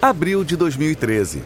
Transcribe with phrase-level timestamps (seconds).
[0.00, 1.42] Abril de 2013.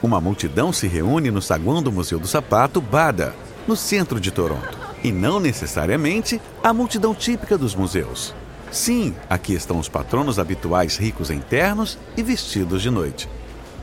[0.00, 3.34] Uma multidão se reúne no saguão do Museu do Sapato Bada,
[3.66, 4.78] no centro de Toronto.
[5.02, 8.32] E não necessariamente a multidão típica dos museus.
[8.70, 13.28] Sim, aqui estão os patronos habituais ricos em ternos e vestidos de noite.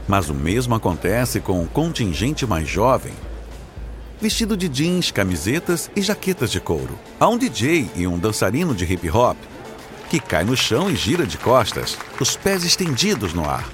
[0.07, 3.11] Mas o mesmo acontece com o contingente mais jovem,
[4.21, 6.97] vestido de jeans, camisetas e jaquetas de couro.
[7.19, 9.37] Há um DJ e um dançarino de hip hop
[10.09, 13.67] que cai no chão e gira de costas, os pés estendidos no ar.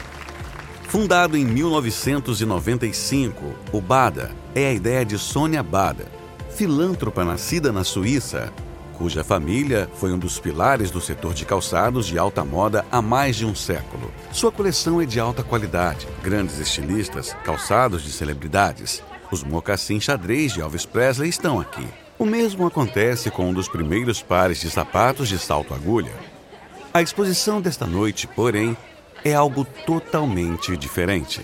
[0.94, 6.06] Fundado em 1995, o Bada é a ideia de Sônia Bada,
[6.52, 8.54] filântropa nascida na Suíça,
[8.96, 13.36] cuja família foi um dos pilares do setor de calçados de alta moda há mais
[13.36, 14.12] de um século.
[14.32, 19.02] Sua coleção é de alta qualidade, grandes estilistas, calçados de celebridades.
[19.32, 21.88] Os mocassins xadrez de Elvis Presley estão aqui.
[22.20, 26.14] O mesmo acontece com um dos primeiros pares de sapatos de salto agulha.
[26.94, 28.78] A exposição desta noite, porém,
[29.24, 31.42] é algo totalmente diferente.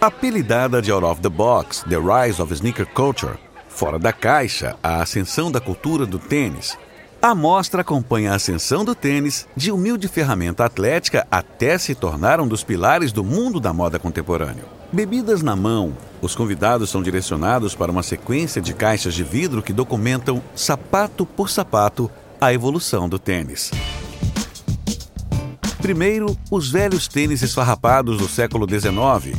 [0.00, 5.00] Apelidada de Out of the Box, The Rise of Sneaker Culture, fora da caixa, a
[5.00, 6.76] ascensão da cultura do tênis,
[7.22, 12.46] a mostra acompanha a ascensão do tênis de humilde ferramenta atlética até se tornar um
[12.46, 14.66] dos pilares do mundo da moda contemporâneo.
[14.92, 19.72] Bebidas na mão, os convidados são direcionados para uma sequência de caixas de vidro que
[19.72, 23.70] documentam, sapato por sapato, a evolução do tênis.
[25.84, 29.38] Primeiro, os velhos tênis esfarrapados do século XIX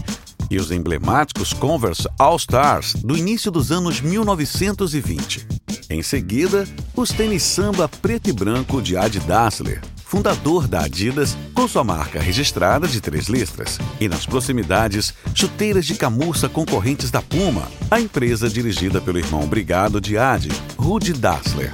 [0.52, 5.48] e os emblemáticos Converse All Stars do início dos anos 1920.
[5.90, 11.68] Em seguida, os tênis samba preto e branco de Adi Dassler, fundador da Adidas, com
[11.68, 13.80] sua marca registrada de três listras.
[14.00, 20.00] E nas proximidades, chuteiras de camurça concorrentes da Puma, a empresa dirigida pelo irmão brigado
[20.00, 21.74] de Adi, Rudy Dassler.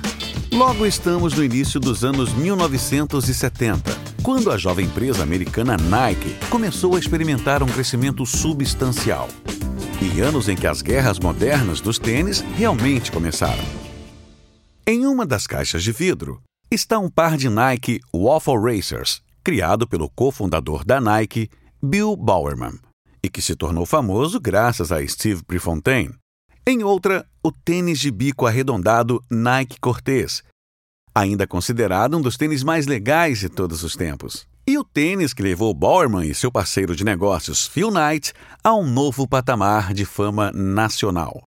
[0.53, 3.89] Logo estamos no início dos anos 1970
[4.21, 9.29] quando a jovem empresa americana Nike começou a experimentar um crescimento substancial.
[10.01, 13.63] E anos em que as guerras modernas dos tênis realmente começaram.
[14.85, 20.09] Em uma das caixas de vidro está um par de Nike Waffle Racers, criado pelo
[20.09, 21.49] cofundador da Nike,
[21.81, 22.77] Bill Bowerman,
[23.23, 26.13] e que se tornou famoso graças a Steve Prefontaine.
[26.67, 30.43] Em outra, o tênis de bico arredondado Nike Cortez,
[31.13, 34.45] ainda considerado um dos tênis mais legais de todos os tempos.
[34.65, 38.31] E o tênis que levou Bowerman e seu parceiro de negócios Phil Knight
[38.63, 41.41] a um novo patamar de fama nacional.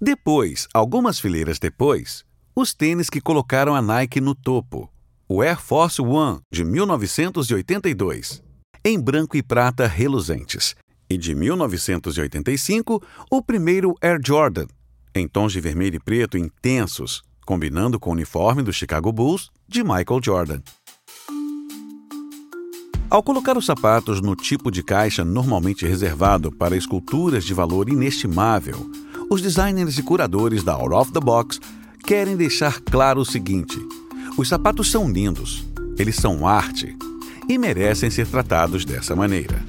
[0.00, 4.90] Depois, algumas fileiras depois, os tênis que colocaram a Nike no topo.
[5.28, 8.42] O Air Force One de 1982,
[8.84, 10.74] em branco e prata reluzentes,
[11.10, 14.66] e de 1985, o primeiro Air Jordan,
[15.18, 19.82] em tons de vermelho e preto intensos, combinando com o uniforme do Chicago Bulls de
[19.82, 20.60] Michael Jordan.
[23.08, 28.90] Ao colocar os sapatos no tipo de caixa normalmente reservado para esculturas de valor inestimável,
[29.30, 31.60] os designers e curadores da Out of the Box
[32.04, 33.78] querem deixar claro o seguinte:
[34.36, 35.64] os sapatos são lindos,
[35.96, 36.96] eles são arte
[37.48, 39.64] e merecem ser tratados dessa maneira.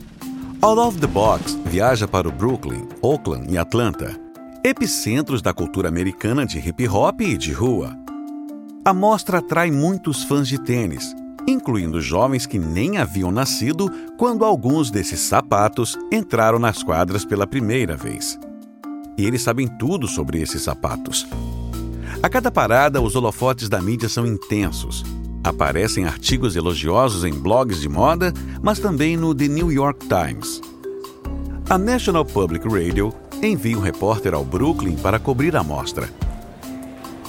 [0.61, 4.26] Out of the Box viaja para o Brooklyn, Oakland e Atlanta
[4.63, 7.95] epicentros da cultura americana de hip hop e de rua.
[8.83, 11.15] A mostra atrai muitos fãs de tênis,
[11.47, 17.95] incluindo jovens que nem haviam nascido quando alguns desses sapatos entraram nas quadras pela primeira
[17.95, 18.39] vez.
[19.17, 21.27] E eles sabem tudo sobre esses sapatos.
[22.21, 25.03] A cada parada, os holofotes da mídia são intensos.
[25.43, 30.61] Aparecem artigos elogiosos em blogs de moda, mas também no The New York Times.
[31.69, 36.09] A National Public Radio envia um repórter ao Brooklyn para cobrir a mostra.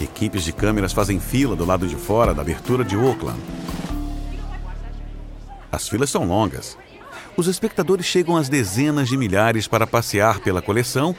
[0.00, 3.38] Equipes de câmeras fazem fila do lado de fora da abertura de Oakland.
[5.70, 6.78] As filas são longas.
[7.36, 11.14] Os espectadores chegam às dezenas de milhares para passear pela coleção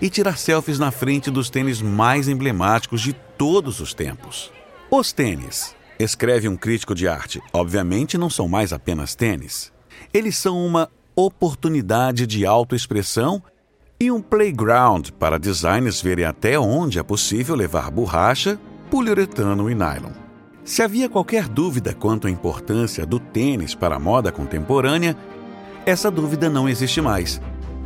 [0.00, 4.50] e tirar selfies na frente dos tênis mais emblemáticos de todos os tempos.
[4.90, 9.72] Os tênis, escreve um crítico de arte, obviamente não são mais apenas tênis.
[10.12, 13.42] Eles são uma oportunidade de autoexpressão
[14.02, 18.58] e um playground para designers verem até onde é possível levar borracha,
[18.90, 20.10] poliuretano e nylon.
[20.64, 25.16] Se havia qualquer dúvida quanto à importância do tênis para a moda contemporânea,
[25.86, 27.40] essa dúvida não existe mais.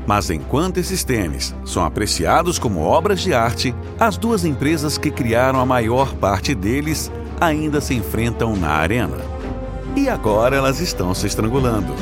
[0.06, 5.60] Mas enquanto esses tênis são apreciados como obras de arte, as duas empresas que criaram
[5.60, 9.19] a maior parte deles ainda se enfrentam na arena.
[9.94, 11.92] E agora elas estão se estrangulando.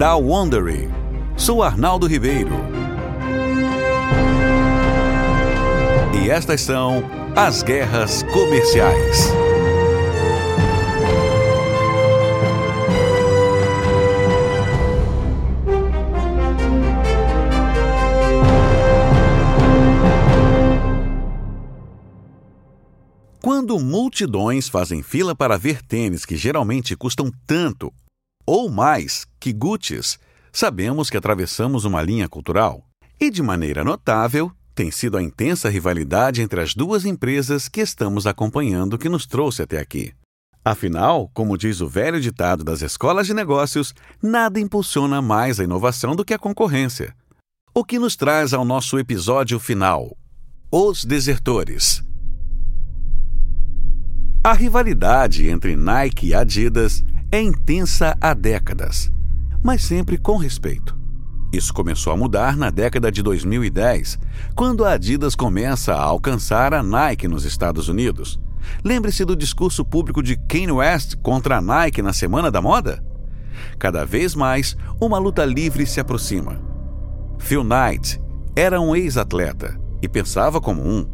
[0.00, 0.88] da Wondery.
[1.36, 2.54] Sou Arnaldo Ribeiro.
[6.18, 7.04] E estas são
[7.36, 9.28] as guerras comerciais.
[23.42, 27.92] Quando multidões fazem fila para ver tênis que geralmente custam tanto
[28.52, 30.18] ou mais que Gucci's,
[30.52, 32.84] sabemos que atravessamos uma linha cultural.
[33.20, 38.26] E de maneira notável, tem sido a intensa rivalidade entre as duas empresas que estamos
[38.26, 40.12] acompanhando que nos trouxe até aqui.
[40.64, 46.16] Afinal, como diz o velho ditado das escolas de negócios, nada impulsiona mais a inovação
[46.16, 47.14] do que a concorrência.
[47.72, 50.16] O que nos traz ao nosso episódio final:
[50.72, 52.02] Os Desertores.
[54.42, 59.10] A rivalidade entre Nike e Adidas é intensa há décadas,
[59.62, 60.98] mas sempre com respeito.
[61.52, 64.18] Isso começou a mudar na década de 2010,
[64.54, 68.38] quando a Adidas começa a alcançar a Nike nos Estados Unidos
[68.84, 73.02] Lembre-se do discurso público de Kanye West contra a Nike na Semana da Moda?
[73.78, 76.60] Cada vez mais, uma luta livre se aproxima.
[77.38, 78.20] Phil Knight
[78.54, 81.06] era um ex-atleta e pensava como um.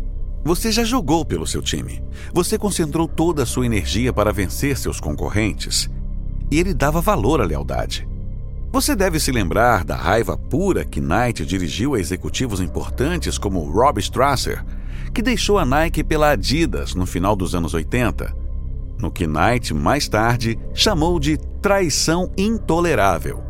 [0.45, 2.03] Você já jogou pelo seu time.
[2.33, 5.91] Você concentrou toda a sua energia para vencer seus concorrentes.
[6.51, 8.07] E ele dava valor à lealdade.
[8.73, 13.99] Você deve se lembrar da raiva pura que Knight dirigiu a executivos importantes como Rob
[14.01, 14.65] Strasser,
[15.15, 18.37] que deixou a Nike pela Adidas no final dos anos 80,
[18.99, 23.43] no que Knight mais tarde chamou de traição intolerável.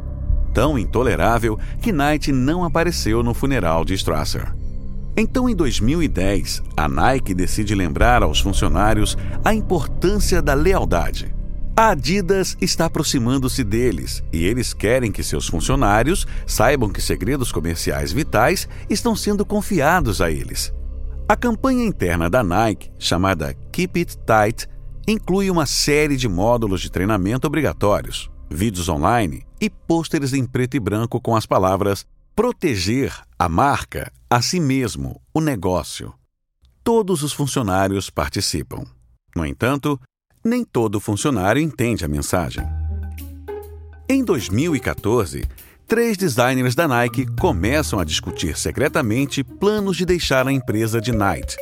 [0.55, 4.55] Tão intolerável que Knight não apareceu no funeral de Strasser.
[5.17, 11.36] Então, em 2010, a Nike decide lembrar aos funcionários a importância da lealdade.
[11.79, 18.11] A Adidas está aproximando-se deles e eles querem que seus funcionários saibam que segredos comerciais
[18.11, 20.73] vitais estão sendo confiados a eles.
[21.29, 24.67] A campanha interna da Nike, chamada Keep It Tight,
[25.07, 30.81] inclui uma série de módulos de treinamento obrigatórios, vídeos online e pôsteres em preto e
[30.81, 36.15] branco com as palavras proteger a marca, a si mesmo, o negócio.
[36.83, 38.83] Todos os funcionários participam.
[39.37, 40.01] No entanto,
[40.47, 42.65] nem todo funcionário entende a mensagem.
[44.09, 45.45] Em 2014,
[45.87, 51.57] três designers da Nike começam a discutir secretamente planos de deixar a empresa de Nike.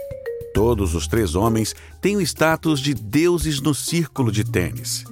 [0.53, 5.05] Todos os três homens têm o status de deuses no círculo de tênis.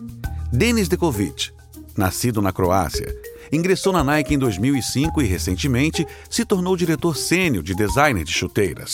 [0.52, 1.50] Denis Dekovic,
[1.96, 3.12] nascido na Croácia,
[3.50, 8.92] ingressou na Nike em 2005 e recentemente se tornou diretor sênior de design de chuteiras.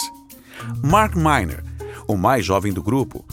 [0.83, 1.63] Mark Miner,
[2.07, 3.25] o mais jovem do grupo,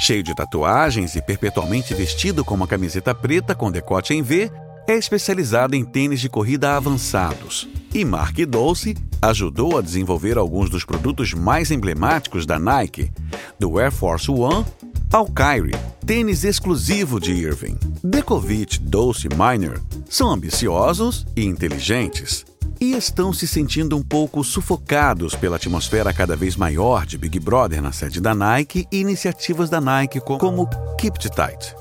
[0.00, 4.50] cheio de tatuagens e perpetualmente vestido com uma camiseta preta com decote em V,
[4.88, 7.68] é especializado em tênis de corrida avançados.
[7.94, 13.12] E Mark Dolce ajudou a desenvolver alguns dos produtos mais emblemáticos da Nike,
[13.58, 14.64] do Air Force One
[15.12, 15.76] ao Kyrie,
[16.06, 17.76] tênis exclusivo de Irving.
[18.02, 22.49] Dekovic, Dolce e Miner são ambiciosos e inteligentes
[22.80, 27.82] e estão se sentindo um pouco sufocados pela atmosfera cada vez maior de Big Brother
[27.82, 30.66] na sede da Nike e iniciativas da Nike como
[30.96, 31.74] Keep It Tight.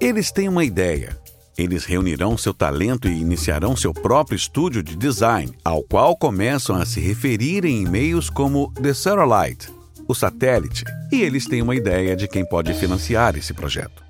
[0.00, 1.16] Eles têm uma ideia,
[1.56, 6.84] eles reunirão seu talento e iniciarão seu próprio estúdio de design, ao qual começam a
[6.84, 9.72] se referir em e-mails como The Satellite,
[10.08, 14.02] o satélite, e eles têm uma ideia de quem pode financiar esse projeto.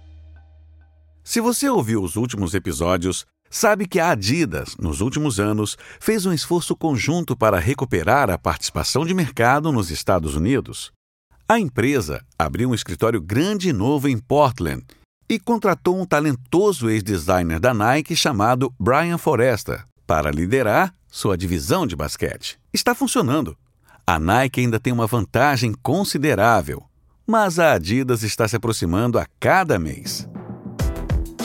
[1.22, 6.32] Se você ouviu os últimos episódios, sabe que a Adidas, nos últimos anos, fez um
[6.32, 10.90] esforço conjunto para recuperar a participação de mercado nos Estados Unidos.
[11.48, 14.82] A empresa abriu um escritório grande e novo em Portland
[15.28, 21.94] e contratou um talentoso ex-designer da Nike chamado Brian Foresta para liderar sua divisão de
[21.94, 22.58] basquete.
[22.72, 23.56] Está funcionando.
[24.04, 26.82] A Nike ainda tem uma vantagem considerável,
[27.24, 30.28] mas a Adidas está se aproximando a cada mês.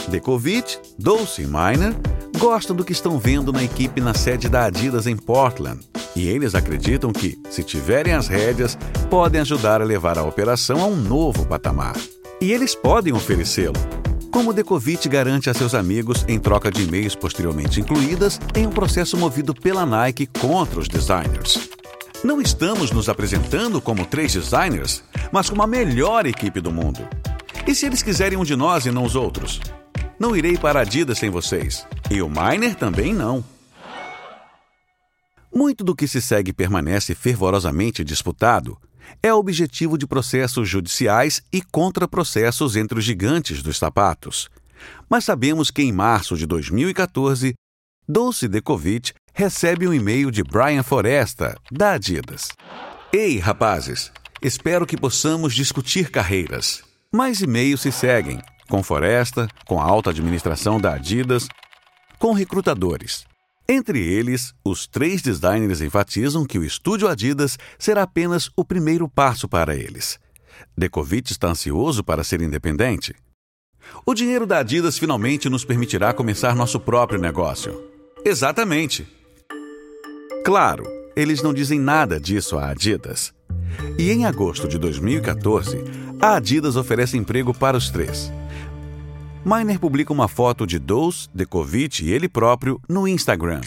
[0.10, 1.96] Dekovic, Dulce e Miner
[2.38, 5.80] gostam do que estão vendo na equipe na sede da Adidas em Portland
[6.16, 8.78] e eles acreditam que, se tiverem as rédeas,
[9.10, 11.96] podem ajudar a levar a operação a um novo patamar.
[12.42, 13.76] E eles podem oferecê-lo.
[14.32, 19.18] Como Decovic garante a seus amigos em troca de e-mails posteriormente incluídas em um processo
[19.18, 21.70] movido pela Nike contra os designers.
[22.24, 27.00] Não estamos nos apresentando como três designers, mas como a melhor equipe do mundo.
[27.66, 29.60] E se eles quiserem um de nós e não os outros?
[30.20, 31.88] Não irei para a Adidas sem vocês.
[32.12, 33.44] E o Miner também não.
[35.54, 38.78] Muito do que se segue permanece fervorosamente disputado
[39.24, 44.50] é objetivo de processos judiciais e contraprocessos entre os gigantes dos sapatos.
[45.10, 47.54] Mas sabemos que em março de 2014,
[48.08, 52.50] Dulce Dekovic recebe um e-mail de Brian Foresta, da Adidas.
[53.12, 54.12] Ei, rapazes,
[54.42, 56.84] espero que possamos discutir carreiras.
[57.12, 61.48] Mais e-mails se seguem, com Foresta, com a alta administração da Adidas,
[62.18, 63.26] com recrutadores.
[63.68, 69.48] Entre eles, os três designers enfatizam que o estúdio Adidas será apenas o primeiro passo
[69.48, 70.20] para eles.
[70.78, 73.14] Dekovic está ansioso para ser independente?
[74.06, 77.84] O dinheiro da Adidas finalmente nos permitirá começar nosso próprio negócio.
[78.26, 79.08] Exatamente.
[80.44, 80.84] Claro,
[81.16, 83.34] eles não dizem nada disso à Adidas.
[83.98, 85.84] E em agosto de 2014,
[86.20, 88.32] a Adidas oferece emprego para os três.
[89.46, 93.62] Miner publica uma foto de Dous, Dekovic e ele próprio no Instagram.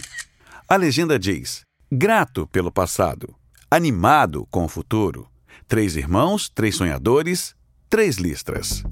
[0.69, 3.35] A legenda diz: Grato pelo passado,
[3.71, 5.27] animado com o futuro.
[5.67, 7.55] Três irmãos, três sonhadores,
[7.89, 8.85] três listras.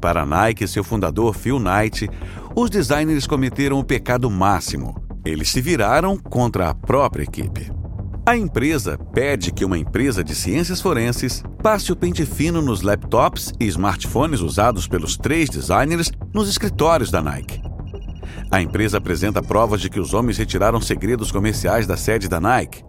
[0.00, 2.08] Para Nike e seu fundador Phil Knight,
[2.54, 5.02] os designers cometeram o pecado máximo.
[5.24, 7.72] Eles se viraram contra a própria equipe.
[8.26, 13.52] A empresa pede que uma empresa de ciências forenses passe o pente fino nos laptops
[13.60, 17.60] e smartphones usados pelos três designers nos escritórios da Nike.
[18.50, 22.82] A empresa apresenta provas de que os homens retiraram segredos comerciais da sede da Nike.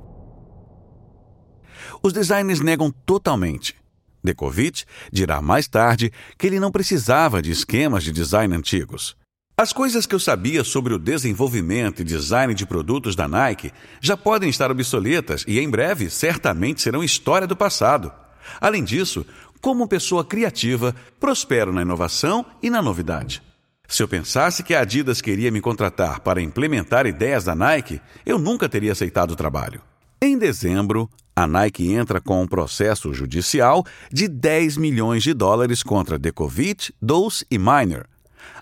[2.01, 3.75] Os designers negam totalmente.
[4.24, 9.18] Dekovic dirá mais tarde que ele não precisava de esquemas de design antigos.
[9.57, 13.71] As coisas que eu sabia sobre o desenvolvimento e design de produtos da Nike
[14.01, 18.12] já podem estar obsoletas e em breve certamente serão história do passado.
[18.59, 19.25] Além disso,
[19.62, 23.41] como pessoa criativa, prospero na inovação e na novidade.
[23.88, 28.38] Se eu pensasse que a Adidas queria me contratar para implementar ideias da Nike, eu
[28.38, 29.81] nunca teria aceitado o trabalho.
[30.21, 36.19] Em dezembro, a Nike entra com um processo judicial de 10 milhões de dólares contra
[36.19, 38.05] Dekovic, Dose e Miner,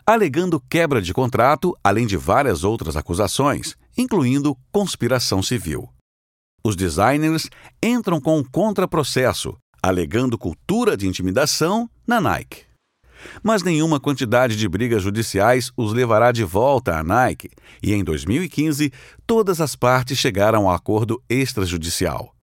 [0.06, 5.90] alegando quebra de contrato, além de várias outras acusações, incluindo conspiração civil.
[6.64, 7.50] Os designers
[7.82, 12.64] entram com um contraprocesso, alegando cultura de intimidação na Nike.
[13.42, 17.50] Mas nenhuma quantidade de brigas judiciais os levará de volta à Nike,
[17.82, 18.92] e em 2015
[19.26, 22.34] todas as partes chegaram a acordo extrajudicial.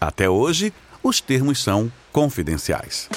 [0.00, 0.72] Até hoje,
[1.02, 3.08] os termos são confidenciais.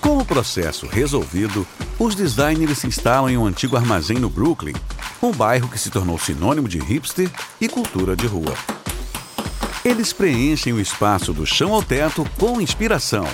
[0.00, 1.66] Com o processo resolvido,
[1.98, 4.74] os designers se instalam em um antigo armazém no Brooklyn,
[5.22, 8.54] um bairro que se tornou sinônimo de hipster e cultura de rua.
[9.84, 13.26] Eles preenchem o espaço do chão ao teto com inspiração.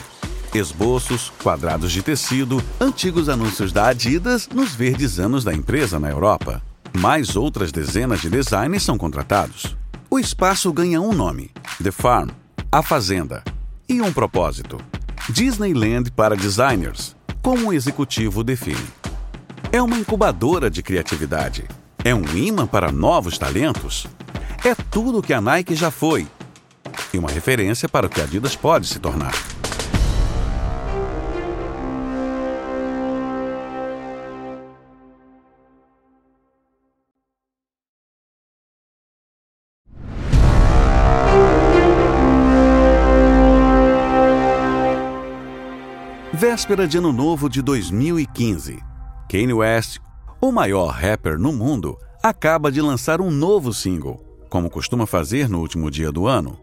[0.54, 6.62] Esboços, quadrados de tecido, antigos anúncios da Adidas nos verdes anos da empresa na Europa.
[6.95, 9.75] Mais outras dezenas de designers são contratados.
[10.11, 11.50] O espaço ganha um nome:
[11.83, 12.28] The Farm,
[12.71, 13.42] a Fazenda,
[13.88, 14.78] e um propósito:
[15.31, 18.87] Disneyland para designers, como o executivo define.
[19.73, 21.65] É uma incubadora de criatividade.
[22.05, 24.07] É um imã para novos talentos.
[24.65, 26.27] É tudo o que a Nike já foi.
[27.13, 29.35] E uma referência para o que a Adidas pode se tornar.
[46.43, 48.81] Véspera de Ano Novo de 2015.
[49.31, 50.01] Kanye West,
[50.41, 54.21] o maior rapper no mundo, acaba de lançar um novo single,
[54.51, 56.59] como costuma fazer no último dia do ano.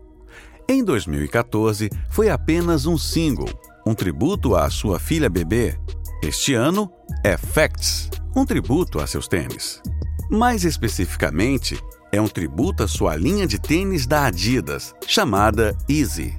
[0.67, 3.47] Em 2014, foi apenas um single,
[3.87, 5.79] um tributo à sua filha bebê.
[6.21, 6.91] Este ano
[7.23, 9.81] é Facts, um tributo a seus tênis.
[10.29, 11.81] Mais especificamente,
[12.11, 16.35] é um tributo à sua linha de tênis da Adidas, chamada Easy.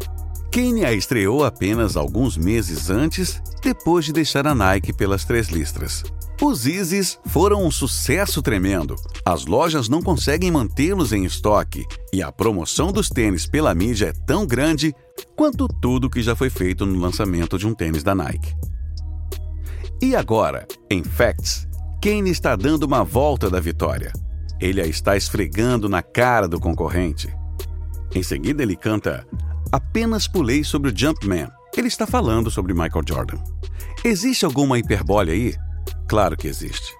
[0.52, 6.02] Kanye a estreou apenas alguns meses antes, depois de deixar a Nike pelas três listras.
[6.42, 8.96] Os Yeezys foram um sucesso tremendo.
[9.24, 14.12] As lojas não conseguem mantê-los em estoque e a promoção dos tênis pela mídia é
[14.26, 14.92] tão grande
[15.36, 18.52] quanto tudo que já foi feito no lançamento de um tênis da Nike.
[20.02, 21.68] E agora, em Facts,
[22.02, 24.12] Kane está dando uma volta da vitória.
[24.58, 27.32] Ele a está esfregando na cara do concorrente.
[28.14, 29.26] Em seguida, ele canta
[29.72, 31.48] Apenas pulei sobre o Jumpman.
[31.76, 33.38] Ele está falando sobre Michael Jordan.
[34.04, 35.54] Existe alguma hiperbole aí?
[36.08, 36.92] Claro que existe.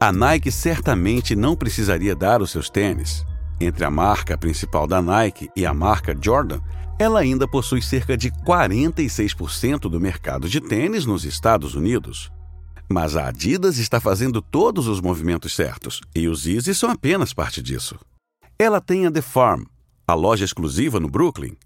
[0.00, 3.24] A Nike certamente não precisaria dar os seus tênis.
[3.60, 6.60] Entre a marca principal da Nike e a marca Jordan,
[6.98, 12.32] ela ainda possui cerca de 46% do mercado de tênis nos Estados Unidos.
[12.90, 17.62] Mas a Adidas está fazendo todos os movimentos certos e os Yeezy são apenas parte
[17.62, 17.98] disso.
[18.58, 19.64] Ela tem a The Farm,
[20.06, 21.56] a loja exclusiva no Brooklyn,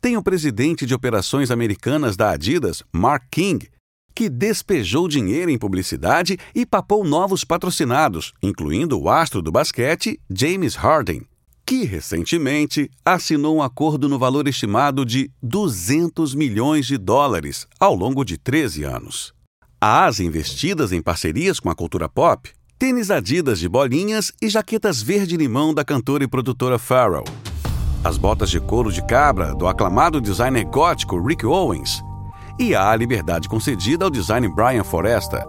[0.00, 3.68] tem o presidente de operações americanas da Adidas, Mark King,
[4.14, 10.74] que despejou dinheiro em publicidade e papou novos patrocinados, incluindo o astro do basquete, James
[10.74, 11.22] Harden,
[11.64, 18.24] que recentemente assinou um acordo no valor estimado de 200 milhões de dólares ao longo
[18.24, 19.32] de 13 anos.
[19.80, 25.72] As investidas em parcerias com a cultura pop, tênis Adidas de bolinhas e jaquetas verde-limão
[25.72, 27.24] da cantora e produtora Pharrell.
[28.04, 32.02] As botas de couro de cabra do aclamado designer gótico Rick Owens,
[32.58, 35.46] e a liberdade concedida ao designer Brian Foresta,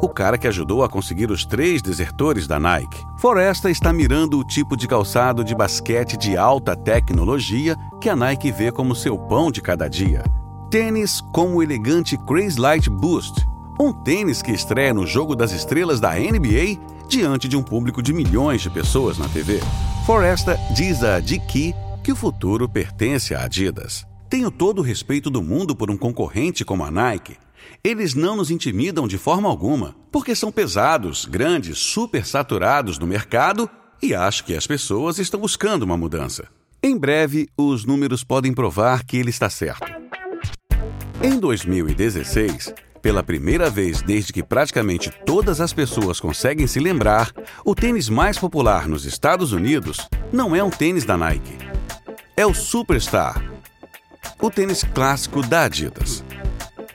[0.00, 3.04] o cara que ajudou a conseguir os três desertores da Nike.
[3.18, 8.50] Foresta está mirando o tipo de calçado de basquete de alta tecnologia que a Nike
[8.50, 10.24] vê como seu pão de cada dia.
[10.70, 13.46] Tênis como o elegante Crazy Light Boost,
[13.80, 18.12] um tênis que estreia no Jogo das Estrelas da NBA diante de um público de
[18.12, 19.60] milhões de pessoas na TV.
[20.06, 24.06] Foresta diz a Diki que o futuro pertence à Adidas.
[24.28, 27.36] Tenho todo o respeito do mundo por um concorrente como a Nike,
[27.84, 33.68] eles não nos intimidam de forma alguma, porque são pesados, grandes, super saturados no mercado
[34.00, 36.48] e acho que as pessoas estão buscando uma mudança.
[36.82, 39.86] Em breve, os números podem provar que ele está certo.
[41.22, 47.32] Em 2016, pela primeira vez desde que praticamente todas as pessoas conseguem se lembrar,
[47.64, 51.58] o tênis mais popular nos Estados Unidos não é um tênis da Nike.
[52.36, 53.42] É o Superstar,
[54.40, 56.24] o tênis clássico da Adidas.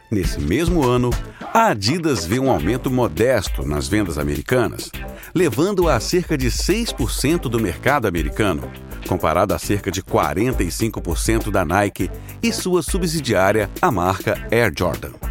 [0.09, 1.09] Nesse mesmo ano,
[1.53, 4.89] a Adidas vê um aumento modesto nas vendas americanas,
[5.35, 8.71] levando a cerca de 6% do mercado americano,
[9.07, 12.09] comparado a cerca de 45% da Nike
[12.41, 15.26] e sua subsidiária, a marca Air Jordan.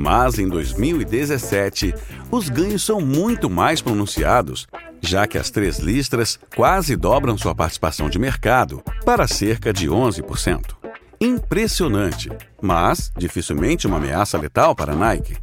[0.00, 1.94] Mas em 2017,
[2.30, 4.66] os ganhos são muito mais pronunciados,
[5.00, 10.80] já que as três listras quase dobram sua participação de mercado para cerca de 11%
[11.20, 12.30] impressionante,
[12.62, 15.36] mas dificilmente uma ameaça letal para a Nike.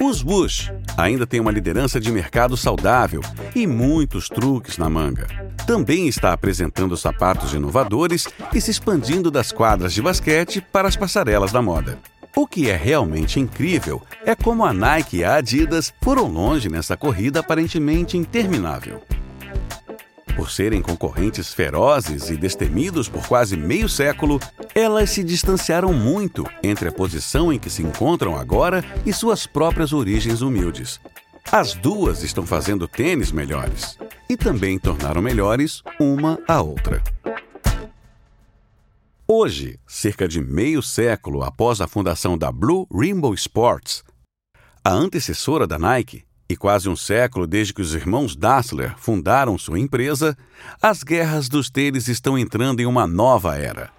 [0.00, 3.20] Os Bush ainda têm uma liderança de mercado saudável
[3.54, 5.26] e muitos truques na manga.
[5.66, 11.50] Também está apresentando sapatos inovadores e se expandindo das quadras de basquete para as passarelas
[11.50, 11.98] da moda.
[12.38, 16.94] O que é realmente incrível é como a Nike e a Adidas foram longe nessa
[16.94, 19.02] corrida aparentemente interminável.
[20.36, 24.38] Por serem concorrentes ferozes e destemidos por quase meio século,
[24.74, 29.94] elas se distanciaram muito entre a posição em que se encontram agora e suas próprias
[29.94, 31.00] origens humildes.
[31.50, 33.96] As duas estão fazendo tênis melhores
[34.28, 37.02] e também tornaram melhores uma a outra.
[39.28, 44.04] Hoje, cerca de meio século após a fundação da Blue Rainbow Sports,
[44.84, 49.80] a antecessora da Nike, e quase um século desde que os irmãos Dassler fundaram sua
[49.80, 50.38] empresa,
[50.80, 53.90] as guerras dos tênis estão entrando em uma nova era.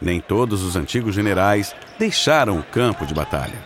[0.00, 3.62] Nem todos os antigos generais deixaram o campo de batalha.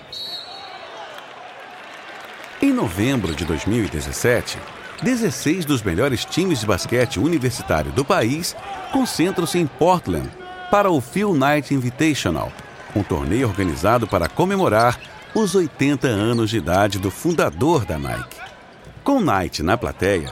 [2.63, 4.59] Em novembro de 2017,
[5.03, 8.55] 16 dos melhores times de basquete universitário do país
[8.93, 10.29] concentram-se em Portland
[10.71, 12.53] para o Phil Knight Invitational,
[12.95, 15.01] um torneio organizado para comemorar
[15.35, 18.37] os 80 anos de idade do fundador da Nike.
[19.03, 20.31] Com Knight na plateia,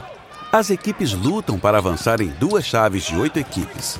[0.51, 3.99] as equipes lutam para avançar em duas chaves de oito equipes.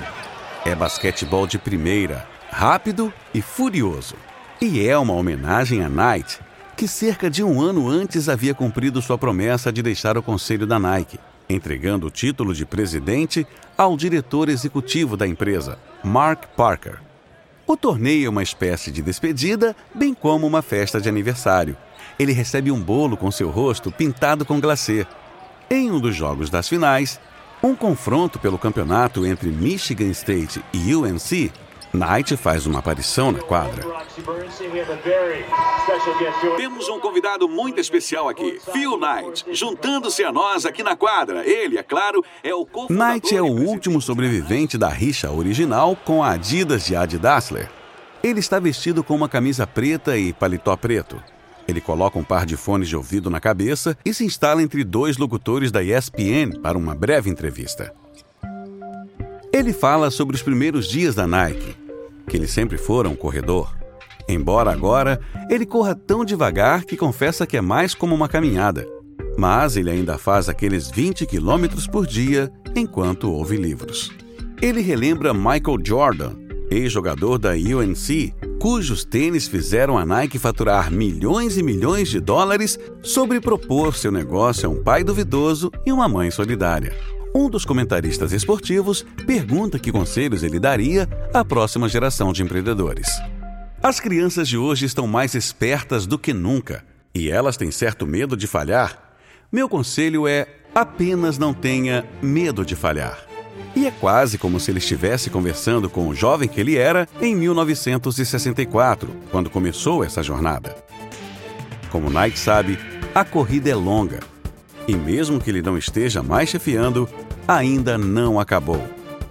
[0.64, 4.14] É basquetebol de primeira, rápido e furioso.
[4.62, 6.40] E é uma homenagem a Knight,
[6.80, 10.80] que cerca de um ano antes havia cumprido sua promessa de deixar o conselho da
[10.80, 13.46] Nike, entregando o título de presidente
[13.78, 17.02] ao diretor executivo da empresa, Mark Parker.
[17.68, 21.76] O torneio é uma espécie de despedida, bem como uma festa de aniversário.
[22.18, 25.06] Ele recebe um bolo com seu rosto pintado com glacê.
[25.70, 27.20] Em um dos jogos das finais,
[27.62, 31.52] um confronto pelo campeonato entre Michigan State e UNC
[31.94, 33.84] Knight faz uma aparição na quadra.
[36.56, 41.48] Temos um convidado muito especial aqui, Phil Knight, juntando-se a nós aqui na quadra.
[41.48, 46.32] Ele, é claro, é o Knight é o último sobrevivente da rixa original com a
[46.32, 47.70] Adidas de Adi Dassler.
[48.22, 51.22] Ele está vestido com uma camisa preta e paletó preto.
[51.68, 55.18] Ele coloca um par de fones de ouvido na cabeça e se instala entre dois
[55.18, 57.94] locutores da ESPN para uma breve entrevista.
[59.52, 61.76] Ele fala sobre os primeiros dias da Nike,
[62.28, 63.76] que ele sempre fora um corredor.
[64.28, 68.88] Embora agora ele corra tão devagar que confessa que é mais como uma caminhada.
[69.36, 74.12] Mas ele ainda faz aqueles 20 quilômetros por dia enquanto ouve livros.
[74.62, 76.34] Ele relembra Michael Jordan,
[76.70, 83.42] ex-jogador da UNC, cujos tênis fizeram a Nike faturar milhões e milhões de dólares sobre
[83.42, 86.94] propor seu negócio a um pai duvidoso e uma mãe solidária.
[87.34, 93.08] Um dos comentaristas esportivos pergunta que conselhos ele daria à próxima geração de empreendedores.
[93.84, 98.36] As crianças de hoje estão mais espertas do que nunca e elas têm certo medo
[98.36, 99.14] de falhar.
[99.52, 103.20] Meu conselho é apenas não tenha medo de falhar.
[103.76, 107.36] E é quase como se ele estivesse conversando com o jovem que ele era em
[107.36, 110.76] 1964, quando começou essa jornada.
[111.92, 112.80] Como Nike sabe,
[113.14, 114.20] a corrida é longa
[114.90, 117.08] e mesmo que ele não esteja mais chefiando,
[117.48, 118.84] ainda não acabou.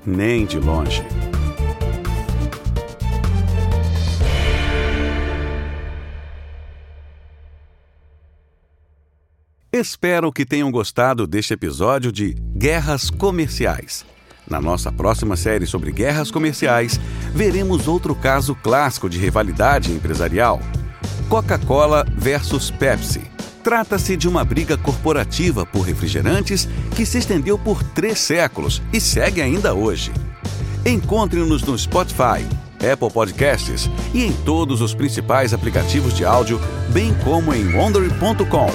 [0.06, 1.02] Nem de longe.
[9.72, 14.06] Espero que tenham gostado deste episódio de Guerras Comerciais.
[14.48, 16.98] Na nossa próxima série sobre guerras comerciais,
[17.34, 20.60] veremos outro caso clássico de rivalidade empresarial:
[21.28, 23.20] Coca-Cola versus Pepsi.
[23.68, 29.42] Trata-se de uma briga corporativa por refrigerantes que se estendeu por três séculos e segue
[29.42, 30.10] ainda hoje.
[30.86, 36.58] Encontre-nos no Spotify, Apple Podcasts e em todos os principais aplicativos de áudio,
[36.94, 38.70] bem como em wonder.com.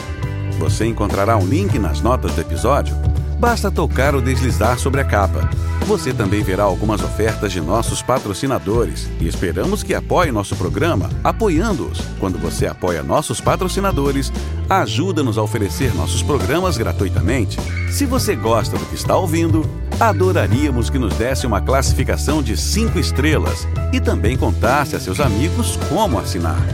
[0.60, 2.95] Você encontrará um link nas notas do episódio.
[3.39, 5.50] Basta tocar ou deslizar sobre a capa.
[5.86, 12.00] Você também verá algumas ofertas de nossos patrocinadores e esperamos que apoie nosso programa, apoiando-os.
[12.19, 14.32] Quando você apoia nossos patrocinadores,
[14.69, 17.58] ajuda-nos a oferecer nossos programas gratuitamente.
[17.91, 19.69] Se você gosta do que está ouvindo,
[20.00, 25.78] adoraríamos que nos desse uma classificação de 5 estrelas e também contasse a seus amigos
[25.89, 26.65] como assinar.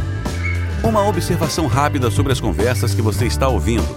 [0.84, 3.88] Uma observação rápida sobre as conversas que você está ouvindo.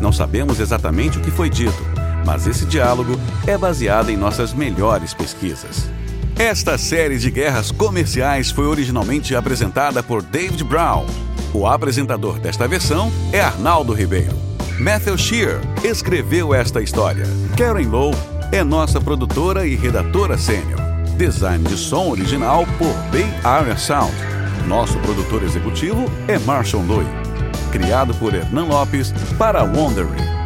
[0.00, 1.91] Não sabemos exatamente o que foi dito,
[2.24, 5.90] mas esse diálogo é baseado em nossas melhores pesquisas.
[6.38, 11.06] Esta série de guerras comerciais foi originalmente apresentada por David Brown.
[11.52, 14.34] O apresentador desta versão é Arnaldo Ribeiro.
[14.78, 17.26] Matthew Shear escreveu esta história.
[17.56, 18.16] Karen Lowe
[18.50, 20.80] é nossa produtora e redatora sênior.
[21.16, 24.14] Design de som original por Bay Area Sound.
[24.66, 27.06] Nosso produtor executivo é Marshall Lui.
[27.70, 30.41] Criado por Hernan Lopes para Wondering.